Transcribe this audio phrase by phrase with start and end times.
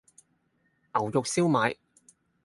[0.95, 1.77] 牛肉燒賣